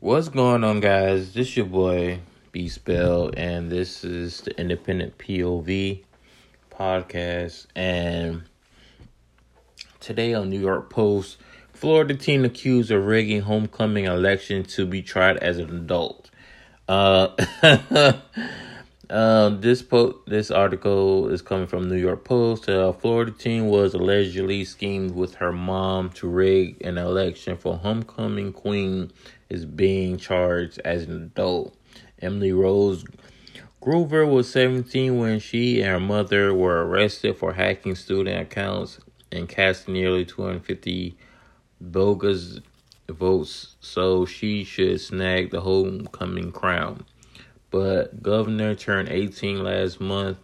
[0.00, 1.34] What's going on, guys?
[1.34, 2.20] This your boy
[2.52, 6.04] B Spell, and this is the Independent POV
[6.70, 7.66] podcast.
[7.74, 8.42] And
[9.98, 11.38] today on New York Post,
[11.72, 16.30] Florida teen accused of rigging homecoming election to be tried as an adult.
[16.86, 17.30] Uh,
[19.10, 22.68] uh, this po- this article is coming from New York Post.
[22.68, 28.52] A Florida teen was allegedly schemed with her mom to rig an election for homecoming
[28.52, 29.10] queen
[29.48, 31.74] is being charged as an adult.
[32.20, 33.04] Emily Rose
[33.80, 38.98] Groover was 17 when she and her mother were arrested for hacking student accounts
[39.32, 41.16] and casting nearly 250
[41.80, 42.60] bogus
[43.08, 47.06] votes, so she should snag the homecoming crown.
[47.70, 50.38] But governor turned 18 last month,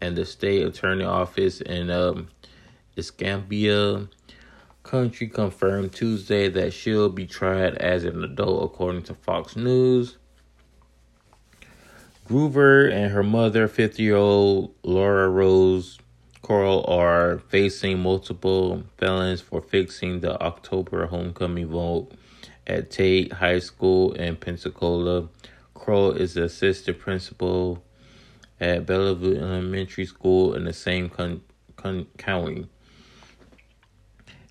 [0.00, 2.28] and the state attorney office in um,
[2.96, 4.08] Escambia
[4.82, 10.18] Country confirmed Tuesday that she'll be tried as an adult, according to Fox News.
[12.28, 15.98] Groover and her mother, 50 year old Laura Rose
[16.42, 22.12] Coral, are facing multiple felons for fixing the October homecoming vote
[22.66, 25.28] at Tate High School in Pensacola.
[25.82, 27.82] Kroll is the assistant principal
[28.60, 31.42] at Bellview Elementary School in the same con-
[31.74, 32.68] con- county.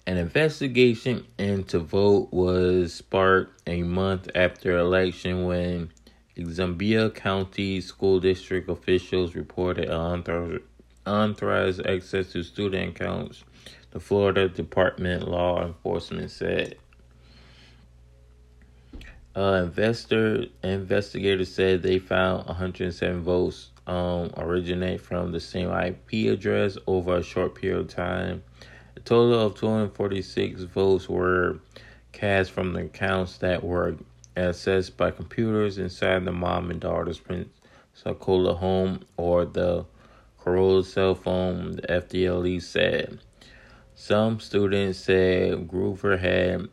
[0.06, 5.92] An investigation into vote was sparked a month after election when
[6.36, 13.46] Escambia County School District officials reported unauthorized access to student accounts.
[13.92, 16.76] The Florida Department Law Enforcement said.
[19.34, 26.78] Uh, investor investigators said they found 107 votes um, originate from the same IP address
[26.86, 28.44] over a short period of time.
[28.98, 31.60] A total of 246 votes were
[32.12, 33.96] cast from the accounts that were
[34.36, 39.86] accessed by computers inside the mom and daughter's Pensacola home or the
[40.40, 43.20] Corolla cell phone, the FDLE said.
[43.94, 46.68] Some students said Groover had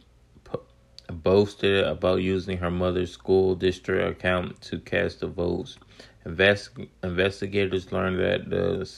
[1.13, 5.79] boasted about using her mother's school district account to cast the votes.
[6.25, 8.91] Invest- investigators learned that the,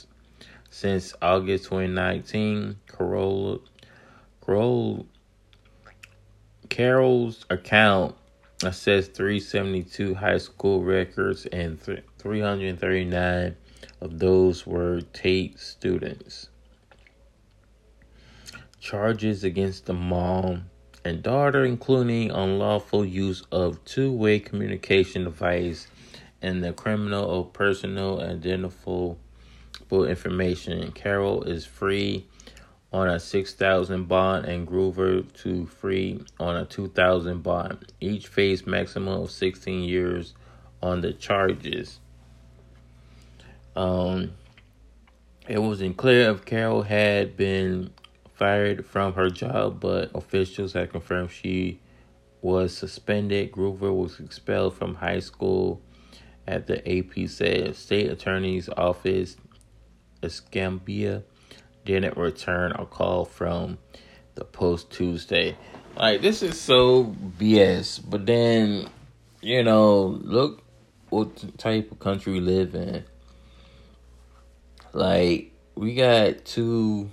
[0.71, 3.59] since August 2019, Corolla,
[4.41, 5.05] Corolla,
[6.69, 8.15] Carroll's account
[8.63, 13.57] assessed 372 high school records and th- 339
[14.01, 16.49] of those were Tate students.
[18.81, 20.71] Charges against the mom
[21.05, 25.87] and daughter, including unlawful use of two-way communication device
[26.43, 29.19] and the criminal of personal identifiable
[29.91, 30.91] information.
[30.93, 32.27] Carroll is free
[32.93, 37.93] on a 6000 bond and Groover to free on a 2000 bond.
[38.01, 40.35] Each face maximum of 16 years
[40.83, 42.01] on the charges.
[43.77, 44.33] Um
[45.49, 47.91] it wasn't clear if Carroll had been
[48.41, 51.79] fired from her job, but officials have confirmed she
[52.41, 53.53] was suspended.
[53.53, 55.83] Groover was expelled from high school
[56.49, 57.77] at the AP said.
[57.77, 59.37] State Attorney's Office,
[60.23, 61.23] Escambia,
[61.85, 63.77] didn't return a call from
[64.37, 65.55] the Post Tuesday.
[65.95, 68.01] Like, this is so BS.
[68.09, 68.89] But then,
[69.43, 70.63] you know, look
[71.11, 73.05] what type of country we live in.
[74.95, 77.11] Like, we got two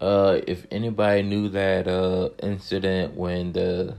[0.00, 3.96] uh, if anybody knew that uh incident when the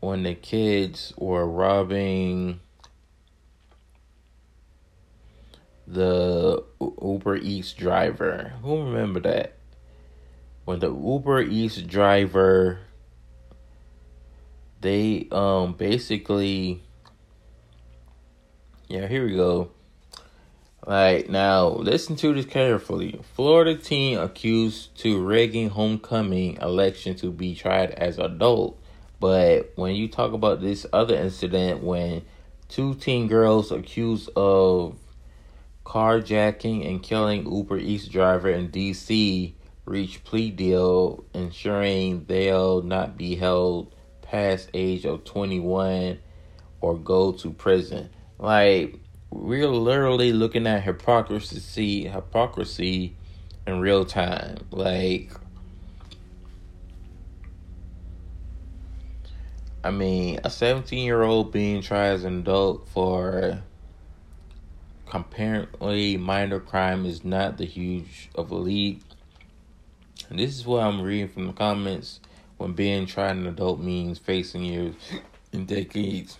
[0.00, 2.60] when the kids were robbing
[5.86, 9.56] the Uber Eats driver, who remember that?
[10.64, 12.78] When the Uber Eats driver,
[14.80, 16.82] they um basically,
[18.88, 19.72] yeah, here we go
[20.90, 23.20] Right now, listen to this carefully.
[23.36, 28.76] Florida teen accused to rigging homecoming election to be tried as adult.
[29.20, 32.22] But when you talk about this other incident, when
[32.68, 34.96] two teen girls accused of
[35.86, 39.54] carjacking and killing Uber Eats driver in D.C.
[39.84, 46.18] reach plea deal, ensuring they'll not be held past age of 21
[46.80, 48.10] or go to prison.
[48.40, 48.99] Like
[49.30, 53.16] we're literally looking at hypocrisy hypocrisy
[53.66, 55.30] in real time like
[59.82, 63.62] I mean, a 17 year old being tried as an adult for
[65.12, 69.02] apparently minor crime is not the huge of a leap.
[70.28, 72.20] And this is what I'm reading from the comments.
[72.58, 74.94] when being tried an adult means facing years
[75.52, 76.36] and decades.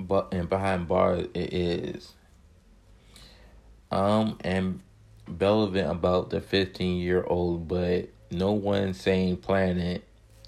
[0.00, 2.14] But and behind bars it is.
[3.90, 4.80] Um and
[5.28, 10.04] relevant about the fifteen year old, but no one sane planet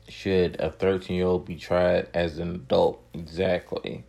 [0.08, 3.02] should a thirteen year old be tried as an adult.
[3.14, 4.04] Exactly.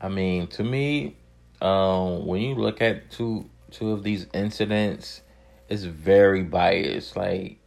[0.00, 1.16] I mean, to me,
[1.60, 5.22] um, when you look at two two of these incidents,
[5.68, 7.16] it's very biased.
[7.16, 7.58] Like,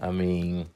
[0.00, 0.68] I mean,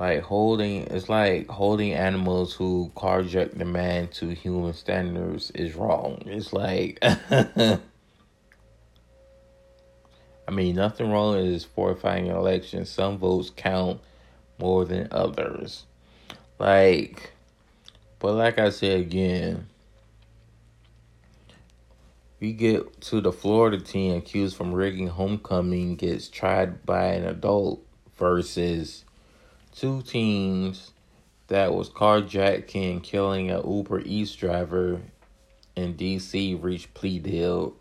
[0.00, 6.22] like holding it's like holding animals who carjack the man to human standards is wrong.
[6.24, 7.78] It's like I
[10.50, 12.86] mean nothing wrong is fortifying an election.
[12.86, 14.00] Some votes count
[14.58, 15.84] more than others.
[16.58, 17.34] Like
[18.20, 19.66] but like I said again,
[22.40, 27.82] we get to the Florida team accused from rigging homecoming gets tried by an adult
[28.16, 29.04] versus
[29.80, 30.92] two teams
[31.46, 35.00] that was carjacking killing an Uber Eats driver
[35.74, 37.74] in DC reached plea deal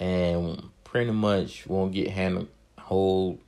[0.00, 2.48] and pretty much won't get hand
[2.80, 3.38] hold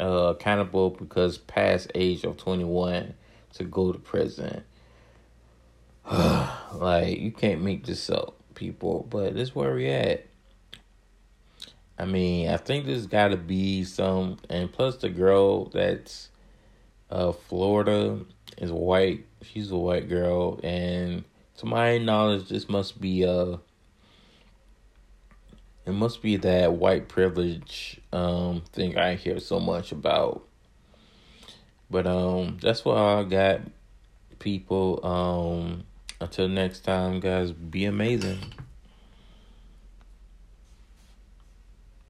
[0.00, 3.12] uh, accountable because past age of 21
[3.52, 4.64] to go to prison.
[6.10, 9.06] like you can't make this up, people.
[9.10, 10.24] But this where we at.
[11.98, 16.30] I mean, I think there's got to be some, and plus the girl that's
[17.10, 18.20] uh Florida
[18.58, 19.26] is white.
[19.42, 21.24] She's a white girl, and
[21.58, 23.56] to my knowledge, this must be uh
[25.86, 30.46] it must be that white privilege um thing I hear so much about.
[31.90, 33.60] But um that's what I got
[34.38, 35.84] people um
[36.20, 38.38] until next time, guys, be amazing.